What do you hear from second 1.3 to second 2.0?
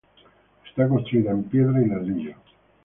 piedra y